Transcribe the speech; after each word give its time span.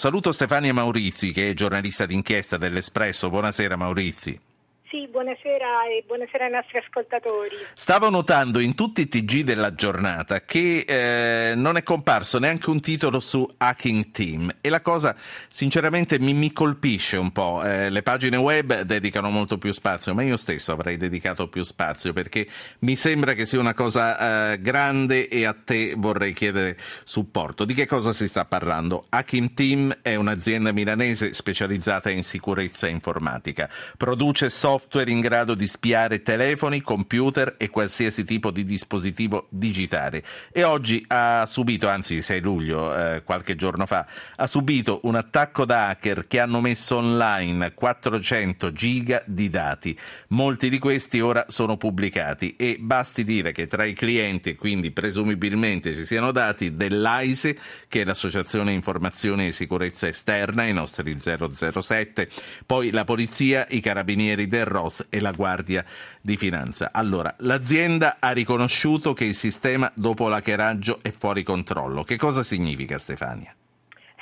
Saluto 0.00 0.30
Stefania 0.30 0.72
Maurizi, 0.72 1.32
che 1.32 1.50
è 1.50 1.54
giornalista 1.54 2.06
d'inchiesta 2.06 2.56
dell'Espresso. 2.56 3.30
Buonasera 3.30 3.74
Maurizi. 3.74 4.47
Sì, 4.90 5.06
buonasera 5.06 5.84
e 5.90 6.02
buonasera 6.06 6.46
ai 6.46 6.50
nostri 6.50 6.78
ascoltatori. 6.78 7.54
Stavo 7.74 8.08
notando 8.08 8.58
in 8.58 8.74
tutti 8.74 9.02
i 9.02 9.08
TG 9.08 9.42
della 9.42 9.74
giornata 9.74 10.40
che 10.40 10.86
eh, 10.88 11.54
non 11.54 11.76
è 11.76 11.82
comparso 11.82 12.38
neanche 12.38 12.70
un 12.70 12.80
titolo 12.80 13.20
su 13.20 13.46
Hacking 13.58 14.10
Team 14.10 14.50
e 14.62 14.70
la 14.70 14.80
cosa 14.80 15.14
sinceramente 15.50 16.18
mi, 16.18 16.32
mi 16.32 16.54
colpisce 16.54 17.18
un 17.18 17.32
po'. 17.32 17.62
Eh, 17.62 17.90
le 17.90 18.02
pagine 18.02 18.38
web 18.38 18.80
dedicano 18.80 19.28
molto 19.28 19.58
più 19.58 19.72
spazio, 19.72 20.14
ma 20.14 20.22
io 20.22 20.38
stesso 20.38 20.72
avrei 20.72 20.96
dedicato 20.96 21.48
più 21.48 21.64
spazio 21.64 22.14
perché 22.14 22.48
mi 22.78 22.96
sembra 22.96 23.34
che 23.34 23.44
sia 23.44 23.60
una 23.60 23.74
cosa 23.74 24.52
eh, 24.52 24.60
grande 24.62 25.28
e 25.28 25.44
a 25.44 25.52
te 25.52 25.92
vorrei 25.98 26.32
chiedere 26.32 26.78
supporto. 27.04 27.66
Di 27.66 27.74
che 27.74 27.84
cosa 27.84 28.14
si 28.14 28.26
sta 28.26 28.46
parlando? 28.46 29.04
Hacking 29.10 29.52
Team 29.52 29.98
è 30.00 30.14
un'azienda 30.14 30.72
milanese 30.72 31.34
specializzata 31.34 32.08
in 32.08 32.24
sicurezza 32.24 32.88
informatica. 32.88 33.68
Produce 33.98 34.48
software 34.48 34.76
software 34.78 35.10
in 35.10 35.20
grado 35.20 35.54
di 35.54 35.66
spiare 35.66 36.22
telefoni, 36.22 36.80
computer 36.80 37.56
e 37.58 37.68
qualsiasi 37.68 38.24
tipo 38.24 38.52
di 38.52 38.64
dispositivo 38.64 39.48
digitale. 39.50 40.22
E 40.52 40.62
oggi 40.62 41.04
ha 41.08 41.44
subito, 41.46 41.88
anzi 41.88 42.22
6 42.22 42.40
luglio, 42.40 42.94
eh, 42.94 43.22
qualche 43.24 43.56
giorno 43.56 43.86
fa, 43.86 44.06
ha 44.36 44.46
subito 44.46 45.00
un 45.02 45.16
attacco 45.16 45.64
da 45.64 45.88
hacker 45.88 46.28
che 46.28 46.38
hanno 46.38 46.60
messo 46.60 46.96
online 46.96 47.74
400 47.74 48.72
giga 48.72 49.22
di 49.26 49.50
dati. 49.50 49.98
Molti 50.28 50.70
di 50.70 50.78
questi 50.78 51.20
ora 51.20 51.46
sono 51.48 51.76
pubblicati 51.76 52.54
e 52.56 52.76
basti 52.78 53.24
dire 53.24 53.50
che 53.50 53.66
tra 53.66 53.84
i 53.84 53.94
clienti, 53.94 54.54
quindi 54.54 54.92
presumibilmente 54.92 55.94
ci 55.94 56.06
siano 56.06 56.30
dati 56.30 56.76
dell'AISE, 56.76 57.58
che 57.88 58.02
è 58.02 58.04
l'Associazione 58.04 58.72
Informazione 58.72 59.48
e 59.48 59.52
Sicurezza 59.52 60.06
Esterna, 60.06 60.64
i 60.64 60.72
nostri 60.72 61.16
007, 61.18 62.28
poi 62.64 62.92
la 62.92 63.04
polizia, 63.04 63.66
i 63.70 63.80
carabinieri 63.80 64.46
del 64.46 64.66
ROS 64.68 65.06
e 65.10 65.20
la 65.20 65.32
Guardia 65.32 65.84
di 66.20 66.36
Finanza. 66.36 66.90
Allora, 66.92 67.34
l'azienda 67.38 68.16
ha 68.20 68.30
riconosciuto 68.30 69.12
che 69.12 69.24
il 69.24 69.34
sistema 69.34 69.90
dopo 69.94 70.28
l'hackeraggio 70.28 71.00
è 71.02 71.10
fuori 71.10 71.42
controllo. 71.42 72.04
Che 72.04 72.16
cosa 72.16 72.42
significa 72.42 72.98
Stefania? 72.98 73.54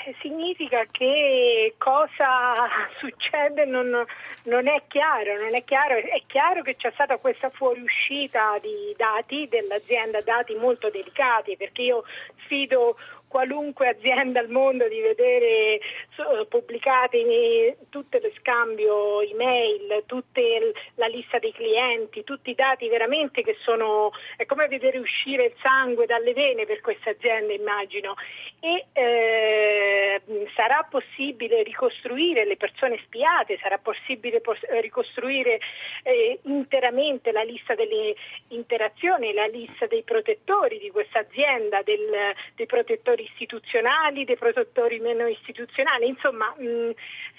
Eh, 0.07 0.15
significa 0.21 0.87
che 0.93 1.75
cosa 1.79 2.69
succede 2.97 3.65
non, 3.65 3.91
non, 4.45 4.69
è 4.69 4.83
chiaro, 4.87 5.37
non 5.37 5.53
è 5.57 5.65
chiaro, 5.65 5.97
è 5.97 6.23
chiaro 6.29 6.63
che 6.63 6.77
c'è 6.77 6.93
stata 6.95 7.17
questa 7.17 7.51
fuoriuscita 7.51 8.57
di 8.63 8.95
dati 8.97 9.49
dell'azienda, 9.51 10.21
dati 10.21 10.55
molto 10.55 10.91
delicati, 10.91 11.57
perché 11.57 11.83
io 11.83 12.05
sfido 12.45 12.97
qualunque 13.37 13.89
azienda 13.89 14.41
al 14.41 14.49
mondo 14.49 14.89
di 14.89 14.99
vedere 14.99 15.79
pubblicate 16.49 17.77
tutto 17.91 18.19
lo 18.19 18.31
scambio 18.39 19.21
email, 19.21 20.05
tutta 20.07 20.41
la 20.95 21.07
lista 21.07 21.39
dei 21.39 21.53
clienti, 21.53 22.25
tutti 22.25 22.49
i 22.49 22.55
dati 22.55 22.89
veramente 22.89 23.43
che 23.43 23.57
sono, 23.61 24.11
è 24.39 24.47
come 24.47 24.69
vedere 24.69 24.99
uscire 24.99 25.45
il 25.45 25.55
sangue 25.63 26.07
dalle 26.07 26.33
vene 26.33 26.65
per 26.65 26.81
queste 26.81 27.11
aziende 27.11 27.53
immagino. 27.53 28.15
E 28.59 28.87
eh, 28.95 30.23
sarà 30.55 30.87
possibile 30.89 31.63
ricostruire 31.63 32.47
le 32.47 32.57
persone 32.57 32.99
spiate, 33.05 33.59
sarà 33.61 33.77
possibile 33.77 34.41
pos- 34.41 34.67
ricostruire 34.81 35.59
eh, 36.03 36.39
interamente 36.45 37.33
la 37.33 37.43
lista 37.43 37.75
delle 37.75 38.15
interazioni, 38.49 39.35
la 39.35 39.47
lista 39.47 39.87
dei 39.87 40.03
protettori 40.03 40.79
di 40.79 40.91
questa 40.91 41.19
azienda, 41.19 41.83
del, 41.83 42.35
dei 42.55 42.67
protettori 42.67 43.26
istituzionali, 43.31 44.25
dei 44.25 44.37
protettori 44.37 44.99
meno 45.01 45.27
istituzionali, 45.27 46.07
insomma 46.07 46.55
mh, 46.57 46.93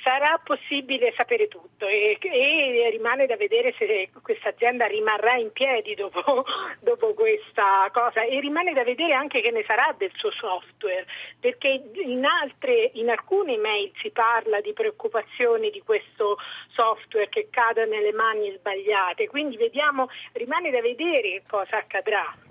sarà 0.03 0.39
possibile 0.43 1.13
sapere 1.15 1.47
tutto 1.47 1.87
e, 1.87 2.17
e, 2.19 2.89
rimane 2.91 3.25
da 3.25 3.35
vedere 3.35 3.73
se 3.77 4.09
questa 4.21 4.49
azienda 4.49 4.85
rimarrà 4.85 5.35
in 5.35 5.51
piedi 5.51 5.95
dopo, 5.95 6.45
dopo, 6.79 7.13
questa 7.13 7.89
cosa 7.91 8.21
e 8.23 8.39
rimane 8.39 8.73
da 8.73 8.83
vedere 8.83 9.13
anche 9.13 9.41
che 9.41 9.51
ne 9.51 9.63
sarà 9.65 9.93
del 9.97 10.11
suo 10.15 10.31
software, 10.31 11.05
perché 11.39 11.83
in, 11.93 12.25
altre, 12.25 12.91
in 12.93 13.09
alcune 13.09 13.57
mail 13.57 13.91
si 14.01 14.09
parla 14.11 14.61
di 14.61 14.73
preoccupazioni 14.73 15.69
di 15.69 15.81
questo 15.81 16.37
software 16.69 17.29
che 17.29 17.47
cada 17.49 17.85
nelle 17.85 18.13
mani 18.13 18.53
sbagliate, 18.57 19.27
quindi 19.27 19.57
vediamo, 19.57 20.09
rimane 20.33 20.71
da 20.71 20.81
vedere 20.81 21.43
cosa 21.47 21.77
accadrà. 21.77 22.46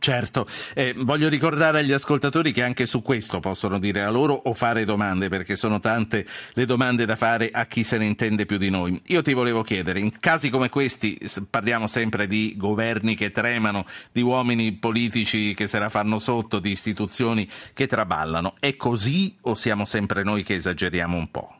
Certo, 0.00 0.48
eh, 0.72 0.94
voglio 0.96 1.28
ricordare 1.28 1.80
agli 1.80 1.92
ascoltatori 1.92 2.52
che 2.52 2.62
anche 2.62 2.86
su 2.86 3.02
questo 3.02 3.38
possono 3.38 3.78
dire 3.78 4.00
la 4.00 4.08
loro 4.08 4.32
o 4.32 4.54
fare 4.54 4.86
domande, 4.86 5.28
perché 5.28 5.56
sono 5.56 5.78
tante 5.78 6.26
le 6.54 6.64
domande 6.64 7.04
da 7.04 7.16
fare 7.16 7.50
a 7.50 7.66
chi 7.66 7.84
se 7.84 7.98
ne 7.98 8.06
intende 8.06 8.46
più 8.46 8.56
di 8.56 8.70
noi. 8.70 8.98
Io 9.08 9.20
ti 9.20 9.34
volevo 9.34 9.60
chiedere, 9.60 10.00
in 10.00 10.18
casi 10.18 10.48
come 10.48 10.70
questi 10.70 11.20
parliamo 11.50 11.86
sempre 11.86 12.26
di 12.26 12.54
governi 12.56 13.14
che 13.14 13.30
tremano, 13.30 13.84
di 14.10 14.22
uomini 14.22 14.72
politici 14.72 15.52
che 15.52 15.66
se 15.66 15.78
la 15.78 15.90
fanno 15.90 16.18
sotto, 16.18 16.60
di 16.60 16.70
istituzioni 16.70 17.46
che 17.74 17.86
traballano. 17.86 18.54
È 18.58 18.76
così 18.76 19.36
o 19.42 19.54
siamo 19.54 19.84
sempre 19.84 20.22
noi 20.22 20.42
che 20.44 20.54
esageriamo 20.54 21.14
un 21.14 21.30
po'? 21.30 21.59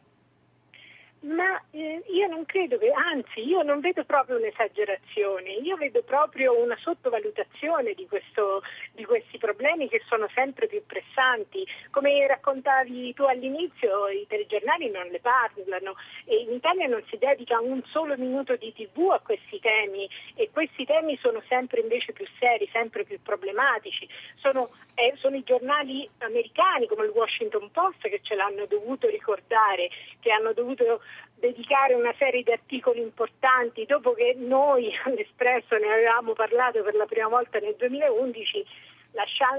Ma 1.23 1.61
eh, 1.73 2.03
io 2.07 2.29
non 2.29 2.47
credo 2.47 2.79
che, 2.79 2.91
anzi, 2.93 3.47
io 3.47 3.61
non 3.61 3.81
vedo 3.81 4.05
proprio 4.05 4.39
un'esagerazione, 4.39 5.51
io 5.53 5.77
vedo 5.77 6.03
proprio 6.03 6.59
una 6.59 6.77
sottovalutazione 6.81 7.93
di, 7.93 8.07
questo, 8.07 8.63
di 8.93 9.05
questi 9.05 9.37
problemi 9.37 9.87
che 9.89 10.01
sono 10.09 10.29
sempre 10.33 10.67
più 10.67 10.83
pressanti. 10.87 11.67
Come 11.91 12.27
raccontavi 12.27 13.13
tu 13.13 13.25
all'inizio, 13.25 14.09
i 14.09 14.27
telegiornali 14.27 14.91
non 14.91 15.09
le 15.09 15.21
parlano 15.21 15.97
e 16.25 16.37
in 16.37 16.53
Italia 16.53 16.87
non 16.87 17.03
si 17.11 17.19
dedica 17.19 17.61
un 17.61 17.83
solo 17.85 18.17
minuto 18.17 18.57
di 18.57 18.73
tv 18.73 19.11
a 19.11 19.21
questi 19.21 19.61
temi 19.61 20.09
e 20.37 20.49
questi 20.51 20.87
temi 20.87 21.19
sono 21.21 21.43
sempre 21.49 21.81
invece 21.81 22.15
più 22.15 22.27
seri, 22.39 22.67
sempre 22.73 23.05
più 23.05 23.21
problematici. 23.21 24.09
Sono, 24.37 24.71
eh, 24.95 25.13
sono 25.17 25.37
i 25.37 25.43
giornali 25.43 26.09
americani 26.19 26.87
come 26.87 27.05
il 27.05 27.11
Washington 27.11 27.71
Post 27.73 28.09
che 28.09 28.21
ce 28.23 28.35
l'hanno 28.35 28.65
dovuto 28.65 29.07
ricordare, 29.07 29.91
che 30.21 30.31
hanno 30.31 30.55
dovuto 30.55 31.03
dedicare 31.41 31.95
una 31.95 32.15
serie 32.19 32.43
di 32.43 32.53
articoli 32.53 33.01
importanti 33.01 33.85
dopo 33.87 34.13
che 34.13 34.37
noi 34.39 34.93
all'Espresso 35.05 35.77
ne 35.77 35.93
avevamo 35.93 36.35
parlato 36.35 36.83
per 36.83 36.95
la 36.95 37.07
prima 37.07 37.29
volta 37.29 37.59
nel 37.59 37.75
2011 37.77 38.65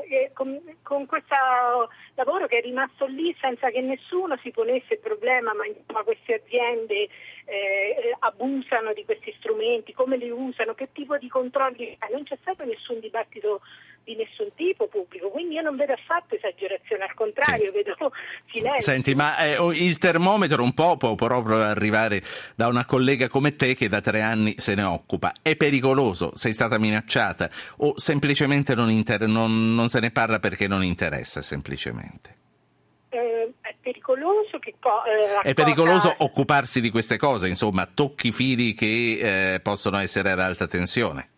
eh, 0.10 0.32
con, 0.34 0.62
con 0.82 1.06
questo 1.06 1.36
lavoro 2.16 2.48
che 2.48 2.60
è 2.60 2.62
rimasto 2.62 3.06
lì 3.06 3.36
senza 3.40 3.70
che 3.70 3.82
nessuno 3.82 4.38
si 4.42 4.52
ponesse 4.52 4.94
il 4.94 5.00
problema, 5.00 5.54
ma 5.54 5.66
insomma, 5.66 6.04
queste 6.04 6.36
aziende 6.36 7.10
eh, 7.46 8.16
abusano 8.20 8.94
di 8.94 9.04
questi 9.04 9.34
strumenti, 9.38 9.94
come 9.94 10.16
li 10.16 10.30
usano, 10.30 10.74
che 10.74 10.90
tipo 10.94 11.18
di 11.18 11.28
controlli 11.28 11.98
non 12.12 12.24
c'è 12.24 12.38
stato 12.42 12.64
nessun 12.64 13.00
dibattito 13.00 13.62
di 14.04 14.16
nessun 14.16 14.54
tipo 14.56 14.88
non 15.72 15.78
vedo 15.78 15.94
affatto 15.94 16.36
esagerazione, 16.36 17.04
al 17.04 17.14
contrario 17.14 17.72
sì. 17.72 17.78
vedo 17.78 18.12
silenzio. 18.52 18.82
Senti, 18.82 19.16
ma 19.16 19.38
eh, 19.38 19.58
il 19.74 19.98
termometro 19.98 20.62
un 20.64 20.74
po' 20.74 20.98
può 20.98 21.16
proprio 21.16 21.62
arrivare 21.62 22.22
da 22.56 22.68
una 22.68 22.86
collega 22.86 23.30
come 23.30 23.56
te 23.56 23.74
che 23.74 23.88
da 23.88 24.02
tre 24.02 24.22
anni 24.22 24.56
se 24.58 24.76
ne 24.76 24.84
occupa. 24.84 25.32
È 25.42 25.56
pericoloso? 25.56 26.36
Sei 26.36 26.54
stata 26.54 26.78
minacciata? 26.78 27.50
O 27.78 27.98
semplicemente 27.98 28.76
non, 28.76 28.90
inter- 28.90 29.26
non, 29.26 29.74
non 29.74 29.90
se 29.90 30.00
ne 30.00 30.12
parla 30.12 30.40
perché 30.40 30.68
non 30.68 30.84
interessa 30.84 31.42
semplicemente? 31.42 32.36
Eh, 33.10 33.52
è 33.62 33.76
pericoloso, 33.82 34.60
che, 34.60 34.70
eh, 34.70 35.42
è 35.50 35.54
pericoloso 35.54 36.10
cosa... 36.10 36.24
occuparsi 36.24 36.82
di 36.82 36.90
queste 36.90 37.18
cose, 37.18 37.48
insomma, 37.48 37.86
tocchi 37.86 38.32
fili 38.32 38.74
che 38.74 39.54
eh, 39.56 39.60
possono 39.60 39.98
essere 39.98 40.32
ad 40.32 40.40
alta 40.40 40.68
tensione. 40.68 41.30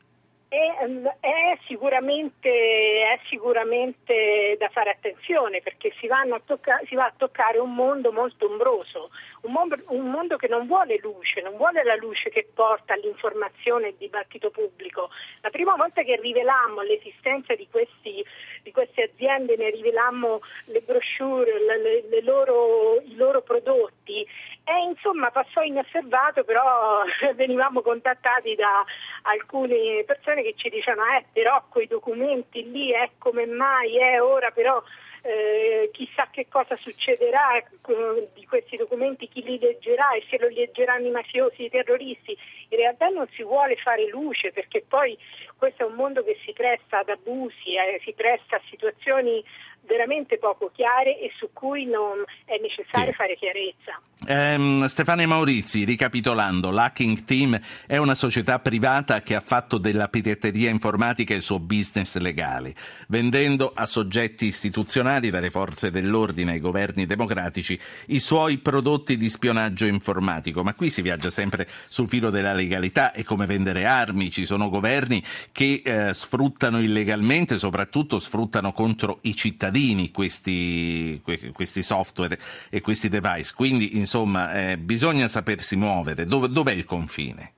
Sicuramente, 1.73 2.51
è 2.51 3.19
sicuramente, 3.29 4.55
da 4.59 4.69
fare 4.69 4.91
attenzione 4.91 5.59
perché 5.61 5.91
si, 5.99 6.07
tocca, 6.45 6.79
si, 6.85 6.93
va 6.93 7.05
a 7.05 7.13
toccare 7.17 7.57
un 7.57 7.73
mondo 7.73 8.11
molto 8.11 8.45
ombroso, 8.45 9.09
un 9.41 9.53
mondo, 9.53 9.75
un 9.87 10.11
mondo, 10.11 10.37
che 10.37 10.47
non 10.47 10.67
vuole 10.67 10.99
luce, 11.01 11.41
non 11.41 11.57
vuole 11.57 11.83
la 11.83 11.95
luce 11.95 12.29
che 12.29 12.47
porta 12.53 12.93
all'informazione 12.93 13.85
e 13.85 13.87
al 13.87 13.95
dibattito 13.97 14.51
pubblico. 14.51 15.09
La 15.41 15.49
prima 15.49 15.73
volta 15.75 16.03
che 16.03 16.15
rivelammo 16.21 16.81
l'esistenza 16.81 17.55
di, 17.55 17.67
questi, 17.67 18.23
di 18.63 18.71
queste 18.71 19.11
aziende, 19.11 19.55
ne 19.55 19.69
rivelammo 19.69 20.39
le 20.67 20.81
brochure, 20.81 21.59
le, 21.59 22.03
le 22.09 22.21
loro, 22.21 22.99
i 23.01 23.15
loro 23.15 23.41
prodotti, 23.41 24.25
e 24.65 24.83
insomma 24.87 25.29
passò 25.29 25.61
inosservato, 25.61 26.43
però 26.43 27.03
venivamo 27.35 27.81
contattati 27.81 28.55
da 28.55 28.83
alcune 29.23 30.03
persone 30.05 30.41
che 30.41 30.53
ci 30.55 30.69
dicevano 30.69 31.17
eh 31.17 31.25
però 31.31 31.63
quei 31.69 31.87
documenti 31.87 32.69
lì, 32.71 32.93
eh, 32.93 33.11
come 33.17 33.45
mai, 33.45 33.97
è 33.97 34.13
eh, 34.13 34.19
ora 34.19 34.51
però 34.51 34.81
eh, 35.23 35.89
chissà 35.93 36.27
che 36.29 36.47
cosa 36.49 36.75
succederà 36.75 37.57
eh, 37.57 38.29
di 38.33 38.45
questi 38.45 38.75
documenti, 38.75 39.29
chi 39.29 39.41
li 39.41 39.57
leggerà 39.57 40.13
e 40.13 40.23
se 40.29 40.37
lo 40.37 40.49
leggeranno 40.49 41.07
i 41.07 41.11
mafiosi, 41.11 41.63
i 41.63 41.69
terroristi. 41.69 42.37
In 42.73 42.79
realtà 42.79 43.07
non 43.09 43.27
si 43.35 43.43
vuole 43.43 43.75
fare 43.75 44.09
luce 44.09 44.51
perché 44.51 44.83
poi 44.87 45.15
questo 45.57 45.83
è 45.83 45.85
un 45.85 45.93
mondo 45.93 46.23
che 46.23 46.39
si 46.43 46.53
presta 46.53 46.99
ad 46.99 47.09
abusi, 47.09 47.75
eh, 47.77 48.01
si 48.03 48.13
presta 48.13 48.55
a 48.55 48.61
situazioni 48.67 49.43
veramente 49.85 50.37
poco 50.37 50.71
chiare 50.73 51.19
e 51.19 51.31
su 51.37 51.49
cui 51.53 51.85
non 51.85 52.23
è 52.45 52.57
necessario 52.59 53.11
sì. 53.11 53.17
fare 53.17 53.35
chiarezza. 53.35 54.01
Um, 54.25 54.85
Stefania 54.87 55.27
Maurizi, 55.27 55.83
ricapitolando, 55.83 56.71
l'Hacking 56.71 57.25
Team 57.25 57.59
è 57.85 57.97
una 57.97 58.15
società 58.15 58.59
privata 58.59 59.21
che 59.21 59.35
ha 59.35 59.41
fatto 59.41 59.77
della 59.77 60.07
pirateria 60.07 60.69
informatica 60.69 61.33
il 61.33 61.41
suo 61.41 61.59
business 61.59 62.15
legale, 62.17 62.73
vendendo 63.09 63.71
a 63.75 63.85
soggetti 63.85 64.45
istituzionali, 64.45 65.29
dalle 65.29 65.49
forze 65.49 65.91
dell'ordine 65.91 66.53
ai 66.53 66.59
governi 66.59 67.05
democratici, 67.05 67.77
i 68.07 68.19
suoi 68.19 68.59
prodotti 68.59 69.17
di 69.17 69.29
spionaggio 69.29 69.85
informatico. 69.85 70.63
Ma 70.63 70.73
qui 70.73 70.89
si 70.89 71.01
viaggia 71.01 71.29
sempre 71.29 71.67
sul 71.87 72.07
filo 72.07 72.29
della 72.29 72.53
legalità, 72.63 73.11
è 73.11 73.23
come 73.23 73.45
vendere 73.45 73.85
armi, 73.85 74.31
ci 74.31 74.45
sono 74.45 74.69
governi 74.69 75.23
che 75.51 75.81
eh, 75.83 76.13
sfruttano 76.13 76.79
illegalmente, 76.79 77.59
soprattutto 77.59 78.19
sfruttano 78.19 78.71
contro 78.73 79.19
i 79.23 79.35
cittadini 79.35 80.11
questi, 80.11 81.21
questi 81.53 81.83
software 81.83 82.39
e 82.69 82.81
questi 82.81 83.09
device. 83.09 83.53
Quindi, 83.55 83.97
insomma, 83.97 84.53
eh, 84.53 84.77
bisogna 84.77 85.27
sapersi 85.27 85.75
muovere. 85.75 86.25
Dove, 86.25 86.49
dov'è 86.49 86.71
il 86.71 86.85
confine? 86.85 87.51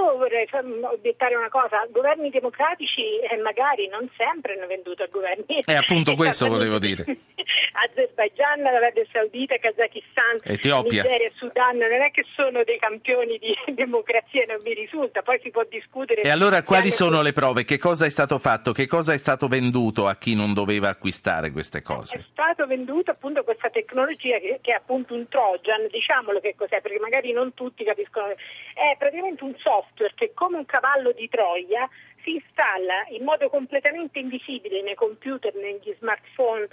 Io 0.00 0.16
vorrei 0.16 0.48
obiettare 0.90 1.34
una 1.36 1.50
cosa, 1.50 1.86
governi 1.90 2.30
democratici 2.30 3.20
eh, 3.20 3.36
magari 3.36 3.86
non 3.88 4.08
sempre 4.16 4.54
hanno 4.54 4.66
venduto 4.66 5.02
a 5.02 5.08
governi. 5.10 5.62
È 5.62 5.74
appunto 5.74 6.14
questo 6.16 6.48
volevo 6.48 6.78
dire. 6.78 7.04
Azerbaijan, 7.72 8.64
Arabia 8.64 9.04
Saudita, 9.12 9.56
Kazakistan, 9.58 10.40
Etiopia. 10.42 11.02
Nigeria, 11.02 11.30
Sudan, 11.34 11.76
non 11.76 12.00
è 12.00 12.10
che 12.10 12.24
sono 12.34 12.64
dei 12.64 12.78
campioni 12.78 13.38
di 13.38 13.54
democrazia, 13.74 14.44
non 14.48 14.60
mi 14.64 14.72
risulta, 14.72 15.20
poi 15.20 15.38
si 15.42 15.50
può 15.50 15.64
discutere. 15.68 16.22
E 16.22 16.30
allora 16.30 16.62
quali 16.62 16.90
sono 16.90 17.20
le 17.20 17.32
prove? 17.32 17.64
Che 17.64 17.76
cosa 17.76 18.06
è 18.06 18.10
stato 18.10 18.38
fatto? 18.38 18.72
Che 18.72 18.86
cosa 18.86 19.12
è 19.12 19.18
stato 19.18 19.48
venduto 19.48 20.06
a 20.06 20.16
chi 20.16 20.34
non 20.34 20.54
doveva 20.54 20.88
acquistare 20.88 21.50
queste 21.50 21.82
cose? 21.82 22.16
È 22.16 22.24
stato 22.30 22.66
venduto 22.66 23.10
appunto 23.10 23.44
questa 23.44 23.68
tecnologia 23.68 24.38
che, 24.38 24.60
che 24.62 24.72
è 24.72 24.76
appunto 24.76 25.14
un 25.14 25.28
Trojan, 25.28 25.88
diciamolo 25.90 26.40
che 26.40 26.54
cos'è, 26.56 26.80
perché 26.80 26.98
magari 26.98 27.32
non 27.32 27.52
tutti 27.52 27.84
capiscono. 27.84 28.28
È 28.30 28.96
praticamente 28.98 29.44
un 29.44 29.54
software 29.58 29.89
che 30.14 30.32
come 30.34 30.56
un 30.56 30.66
cavallo 30.66 31.12
di 31.12 31.28
Troia 31.28 31.88
si 32.22 32.34
installa 32.34 33.06
in 33.10 33.24
modo 33.24 33.48
completamente 33.48 34.18
invisibile 34.18 34.82
nei 34.82 34.94
computer, 34.94 35.54
negli 35.54 35.94
smartphone 35.98 36.68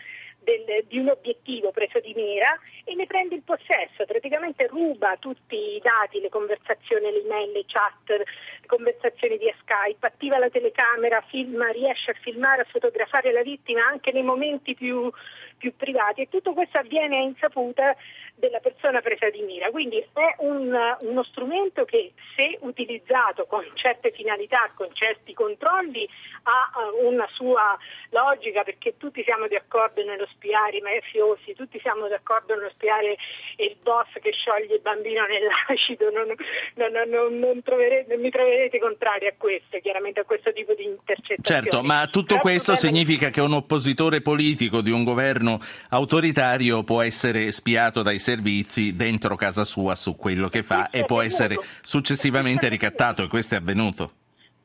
del, 0.47 0.85
di 0.87 0.97
un 0.99 1.09
obiettivo 1.09 1.71
preso 1.71 1.99
di 1.99 2.13
mira 2.15 2.57
e 2.85 2.95
ne 2.95 3.05
prende 3.05 3.35
il 3.35 3.41
possesso, 3.41 4.05
praticamente 4.05 4.67
ruba 4.67 5.17
tutti 5.19 5.55
i 5.55 5.81
dati, 5.81 6.21
le 6.21 6.29
conversazioni, 6.29 7.11
le 7.11 7.23
email, 7.23 7.51
le 7.51 7.65
chat, 7.65 8.09
le 8.09 8.25
conversazioni 8.65 9.37
via 9.37 9.53
Skype, 9.59 10.05
attiva 10.05 10.37
la 10.37 10.49
telecamera, 10.49 11.21
filma, 11.27 11.69
riesce 11.71 12.11
a 12.11 12.15
filmare, 12.21 12.61
a 12.61 12.67
fotografare 12.69 13.33
la 13.33 13.41
vittima 13.41 13.85
anche 13.85 14.13
nei 14.13 14.23
momenti 14.23 14.73
più, 14.73 15.11
più 15.57 15.75
privati 15.75 16.21
e 16.21 16.29
tutto 16.29 16.53
questo 16.53 16.77
avviene 16.77 17.17
a 17.17 17.21
insaputa 17.21 17.95
della 18.35 18.59
persona 18.59 19.01
presa 19.01 19.29
di 19.29 19.41
mira. 19.41 19.69
Quindi 19.71 19.97
è 19.97 20.35
un, 20.39 20.71
uno 21.01 21.23
strumento 21.23 21.85
che 21.85 22.13
se 22.35 22.57
utilizzato 22.61 23.45
con 23.45 23.65
certe 23.73 24.11
finalità, 24.11 24.71
con 24.75 24.89
certi 24.93 25.33
controlli, 25.33 26.07
ha 26.43 26.71
una 27.01 27.27
sua 27.31 27.77
logica 28.11 28.63
perché 28.63 28.95
tutti 28.97 29.23
siamo 29.23 29.47
d'accordo 29.47 30.03
nello 30.03 30.27
spiare 30.27 30.77
i 30.77 30.81
mafiosi, 30.81 31.55
tutti 31.55 31.79
siamo 31.79 32.07
d'accordo 32.07 32.55
nello 32.55 32.69
spiare 32.69 33.17
il 33.57 33.75
boss 33.81 34.07
che 34.21 34.31
scioglie 34.31 34.75
il 34.75 34.81
bambino 34.81 35.25
nell'acido, 35.25 36.09
non, 36.11 36.27
non, 36.75 37.09
non, 37.09 37.39
non 37.39 37.61
troverete, 37.63 38.17
mi 38.17 38.29
troverete 38.29 38.79
contrari 38.79 39.27
a 39.27 39.33
questo, 39.37 39.79
chiaramente 39.81 40.19
a 40.19 40.23
questo 40.23 40.53
tipo 40.53 40.73
di 40.73 40.85
intercettazioni. 40.85 41.61
Certo, 41.61 41.83
ma 41.83 42.05
tutto 42.07 42.35
Però 42.35 42.41
questo 42.41 42.75
significa 42.75 43.29
che 43.29 43.41
un 43.41 43.53
oppositore 43.53 44.21
politico 44.21 44.81
di 44.81 44.91
un 44.91 45.03
governo 45.03 45.59
autoritario 45.89 46.83
può 46.83 47.01
essere 47.01 47.51
spiato 47.51 48.03
dai 48.03 48.19
servizi 48.19 48.95
dentro 48.95 49.35
casa 49.35 49.63
sua 49.63 49.95
su 49.95 50.15
quello 50.15 50.49
che 50.49 50.63
fa 50.63 50.89
e 50.89 51.05
può 51.05 51.21
essere 51.21 51.55
successivamente 51.81 52.67
ricattato 52.67 53.23
e 53.23 53.27
questo 53.27 53.55
è 53.55 53.57
avvenuto 53.57 54.16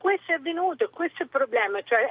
questo 0.03 0.33
è 0.33 0.35
avvenuto, 0.35 0.89
questo 0.89 1.19
è 1.19 1.23
il 1.23 1.29
problema, 1.29 1.81
cioè, 1.83 2.05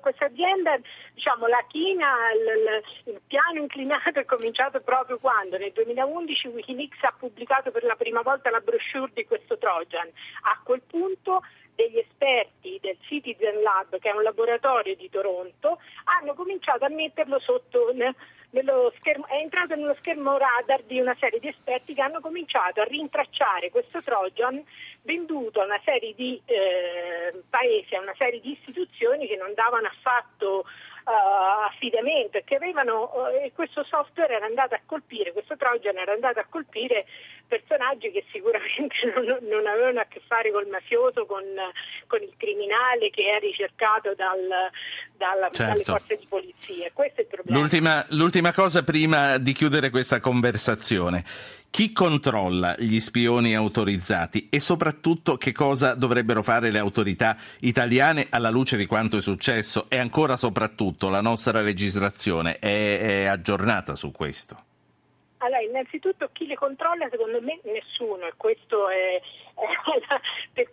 questa 0.00 0.24
azienda, 0.24 0.76
diciamo, 1.14 1.46
la 1.46 1.64
china, 1.68 2.08
il, 2.32 3.12
il, 3.12 3.20
piano 3.24 3.60
inclinato 3.60 4.18
è 4.18 4.24
cominciato 4.24 4.80
proprio 4.80 5.16
quando 5.18 5.56
nel 5.56 5.70
2011 5.70 6.48
Wikileaks 6.48 7.04
ha 7.04 7.14
pubblicato 7.16 7.70
per 7.70 7.84
la 7.84 7.94
prima 7.94 8.22
volta 8.22 8.50
la 8.50 8.58
brochure 8.58 9.12
di 9.14 9.24
questo 9.26 9.58
Trojan. 9.58 10.10
A 10.42 10.60
quel 10.64 10.82
punto 10.84 11.42
degli 11.76 11.98
esperti 11.98 12.55
del 12.86 12.98
Citizen 13.00 13.62
Lab, 13.62 13.98
che 13.98 14.10
è 14.10 14.14
un 14.14 14.22
laboratorio 14.22 14.94
di 14.94 15.10
Toronto, 15.10 15.80
hanno 16.04 16.34
cominciato 16.34 16.84
a 16.84 16.88
metterlo 16.88 17.40
sotto 17.40 17.90
schermo, 18.98 19.26
è 19.26 19.36
entrato 19.36 19.74
nello 19.74 19.96
schermo 19.98 20.38
radar 20.38 20.82
di 20.84 21.00
una 21.00 21.16
serie 21.18 21.40
di 21.40 21.48
esperti 21.48 21.94
che 21.94 22.02
hanno 22.02 22.20
cominciato 22.20 22.80
a 22.80 22.84
rintracciare 22.84 23.70
questo 23.70 24.00
Trojan 24.00 24.62
venduto 25.02 25.60
a 25.60 25.64
una 25.64 25.80
serie 25.84 26.14
di 26.14 26.40
eh, 26.44 27.42
paesi, 27.50 27.96
a 27.96 28.00
una 28.00 28.14
serie 28.16 28.40
di 28.40 28.52
istituzioni 28.52 29.26
che 29.26 29.36
non 29.36 29.52
davano 29.54 29.88
affatto 29.88 30.64
uh, 31.06 31.66
affidamento 31.66 32.38
e 32.38 32.44
che 32.44 32.56
avevano, 32.56 33.10
uh, 33.14 33.52
questo 33.54 33.84
software 33.84 34.34
era 34.34 34.46
andato 34.46 34.74
a 34.74 34.80
colpire, 34.84 35.32
questo 35.32 35.56
Trojan 35.56 35.96
era 35.96 36.12
andato 36.12 36.40
a 36.40 36.46
colpire 36.48 37.06
personaggi 37.46 38.10
che 38.10 38.24
sicuramente 38.32 38.96
non, 39.14 39.38
non 39.42 39.66
avevano 39.66 40.00
a 40.00 40.06
che 40.08 40.20
fare 40.26 40.50
col 40.50 40.66
mafioso, 40.66 41.24
con, 41.26 41.44
con 42.06 42.22
il 42.22 42.34
criminale 42.36 43.10
che 43.10 43.36
è 43.36 43.38
ricercato 43.38 44.14
dal, 44.14 44.40
dalla, 45.16 45.48
certo. 45.50 45.72
dalle 45.72 45.84
forze 45.84 46.16
di 46.16 46.26
polizia. 46.28 46.90
Questo 46.92 47.20
è 47.20 47.24
il 47.24 47.28
problema. 47.28 47.58
L'ultima, 47.58 48.06
l'ultima 48.10 48.52
cosa 48.52 48.82
prima 48.82 49.38
di 49.38 49.52
chiudere 49.52 49.90
questa 49.90 50.20
conversazione. 50.20 51.24
Chi 51.76 51.92
controlla 51.92 52.74
gli 52.78 52.98
spioni 53.00 53.54
autorizzati 53.54 54.48
e 54.48 54.60
soprattutto 54.60 55.36
che 55.36 55.52
cosa 55.52 55.94
dovrebbero 55.94 56.42
fare 56.42 56.70
le 56.70 56.78
autorità 56.78 57.36
italiane 57.60 58.28
alla 58.30 58.48
luce 58.48 58.78
di 58.78 58.86
quanto 58.86 59.18
è 59.18 59.20
successo 59.20 59.84
e 59.90 59.98
ancora 59.98 60.38
soprattutto 60.38 61.10
la 61.10 61.20
nostra 61.20 61.60
legislazione 61.60 62.58
è, 62.60 62.98
è 62.98 63.24
aggiornata 63.26 63.94
su 63.94 64.10
questo? 64.10 64.56
Allora, 65.36 65.60
innanzitutto 65.60 66.30
chi 66.32 66.46
le 66.46 66.54
controlla 66.54 67.08
secondo 67.10 67.42
me 67.42 67.60
nessuno 67.64 68.24
e 68.24 68.32
questo 68.38 68.88
è, 68.88 69.20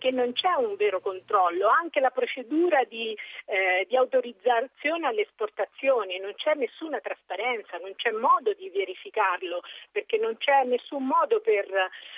perché 0.04 0.12
non 0.12 0.34
c'è 0.34 0.54
un 0.56 0.76
vero 0.76 1.00
controllo, 1.00 1.70
anche 1.70 2.02
la 2.02 2.10
procedura 2.10 2.84
di, 2.84 3.18
eh, 3.46 3.86
di, 3.88 3.96
autorizzazione 3.96 5.08
alle 5.08 5.22
esportazioni, 5.22 6.20
non 6.20 6.34
c'è 6.36 6.56
nessuna 6.56 7.00
trasparenza, 7.00 7.78
non 7.78 7.94
c'è 7.96 8.12
modo 8.12 8.52
di 8.54 8.70
verificarlo, 8.70 9.62
perché 9.92 10.18
non 10.18 10.36
c'è 10.38 10.66
nessun 10.66 11.06
modo 11.06 11.40
per 11.40 11.66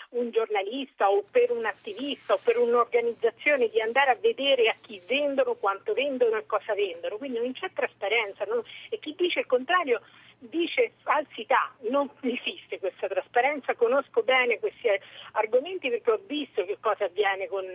un 0.09 0.31
giornalista 0.31 1.11
o 1.11 1.23
per 1.29 1.51
un 1.51 1.65
attivista 1.65 2.33
o 2.33 2.39
per 2.43 2.57
un'organizzazione 2.57 3.69
di 3.69 3.79
andare 3.79 4.09
a 4.11 4.17
vedere 4.19 4.67
a 4.69 4.75
chi 4.81 4.99
vendono, 5.07 5.53
quanto 5.53 5.93
vendono 5.93 6.37
e 6.37 6.45
cosa 6.47 6.73
vendono, 6.73 7.17
quindi 7.17 7.37
non 7.37 7.53
c'è 7.53 7.71
trasparenza 7.71 8.45
no? 8.45 8.63
e 8.89 8.97
chi 8.97 9.13
dice 9.15 9.41
il 9.41 9.45
contrario 9.45 10.01
dice 10.49 10.93
falsità, 11.03 11.73
non 11.89 12.09
esiste 12.21 12.79
questa 12.79 13.07
trasparenza, 13.07 13.75
conosco 13.75 14.23
bene 14.23 14.59
questi 14.59 14.87
argomenti 15.33 15.89
perché 15.89 16.11
ho 16.11 16.19
visto 16.25 16.65
che 16.65 16.77
cosa 16.79 17.05
avviene 17.05 17.47
con, 17.47 17.65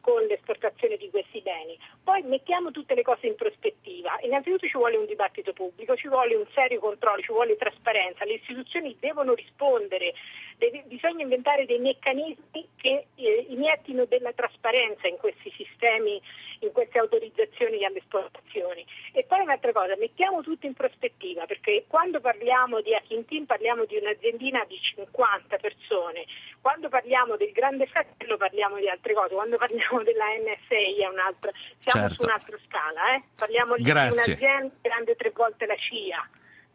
con, 0.00 0.22
l'esportazione 0.24 0.96
di 0.96 1.10
questi 1.10 1.40
beni. 1.40 1.78
Poi 2.02 2.22
mettiamo 2.22 2.70
tutte 2.70 2.94
le 2.94 3.02
cose 3.02 3.26
in 3.26 3.34
prospettiva, 3.34 4.18
innanzitutto 4.22 4.66
ci 4.66 4.76
vuole 4.76 4.96
un 4.96 5.06
dibattito 5.06 5.52
pubblico, 5.52 5.96
ci 5.96 6.08
vuole 6.08 6.34
un 6.34 6.46
serio 6.54 6.80
controllo, 6.80 7.22
ci 7.22 7.32
vuole 7.32 7.56
trasparenza, 7.56 8.24
le 8.24 8.34
istituzioni 8.34 8.96
devono 8.98 9.34
rispondere, 9.34 10.14
deve, 10.56 10.82
bisogna 10.86 11.22
inventare 11.22 11.66
dei 11.66 11.78
meccanismi 11.78 12.68
che 12.76 13.06
eh, 13.14 13.46
iniettino 13.48 14.04
della 14.04 14.32
trasparenza 14.32 15.06
in 15.06 15.16
questi 15.16 15.50
sistemi, 15.56 16.20
in 16.60 16.72
queste 16.72 16.98
autorizzazioni 16.98 17.84
alle 17.84 17.98
esportazioni. 17.98 18.84
E 19.12 19.24
poi 19.24 19.40
un'altra 19.40 19.72
cosa, 19.72 19.96
mettiamo 19.96 20.42
tutto 20.42 20.66
in 20.66 20.74
prospettiva 20.74 21.46
perché 21.46 21.84
quando 21.86 22.20
parliamo 22.20 22.80
di 22.80 22.92
Team 23.26 23.44
parliamo 23.44 23.84
di 23.84 23.96
un'aziendina 23.96 24.64
di 24.66 24.78
50 24.78 25.56
persone, 25.58 26.24
quando 26.60 26.88
parliamo 26.88 27.36
del 27.36 27.52
grande 27.52 27.86
fratello 27.86 28.36
parliamo 28.36 28.76
di 28.78 28.88
altre 28.88 29.14
cose, 29.14 29.34
quando 29.34 29.56
parliamo 29.56 30.02
della 30.04 30.26
NSA 30.26 31.02
è 31.02 31.06
un'altra, 31.06 31.50
siamo 31.78 32.08
certo. 32.08 32.22
su 32.22 32.22
un'altra 32.28 32.58
scala, 32.66 33.14
eh? 33.16 33.22
parliamo 33.36 33.76
di 33.76 33.90
un'azienda 33.90 34.74
grande 34.80 35.16
tre 35.16 35.30
volte 35.30 35.66
la 35.66 35.76
CIA. 35.76 36.28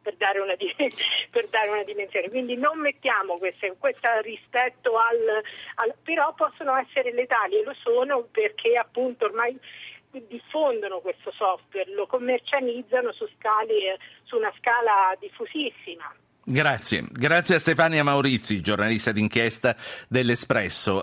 Per 0.05 0.15
dare, 0.17 0.39
una, 0.39 0.53
per 1.31 1.47
dare, 1.49 1.69
una, 1.69 1.83
dimensione. 1.83 2.29
Quindi 2.29 2.55
non 2.55 2.79
mettiamo 2.79 3.39
questo, 3.39 3.65
rispetto 4.21 4.97
al, 4.97 5.41
al, 5.75 5.95
però 6.03 6.31
possono 6.35 6.77
essere 6.77 7.11
letali 7.11 7.57
e 7.57 7.63
lo 7.63 7.73
sono 7.81 8.27
perché 8.29 8.77
appunto 8.77 9.25
ormai 9.25 9.57
diffondono 10.27 10.99
questo 10.99 11.31
software, 11.31 11.91
lo 11.93 12.05
commercializzano 12.05 13.11
su, 13.13 13.27
scale, 13.37 13.97
su 14.23 14.37
una 14.37 14.53
scala 14.57 15.15
diffusissima. 15.19 16.13
Grazie, 16.47 17.03
grazie 17.09 17.55
a 17.55 17.59
Stefania 17.59 18.03
Maurizi, 18.03 18.61
giornalista 18.61 19.11
d'inchiesta 19.11 19.75
dell'Espresso. 20.07 20.93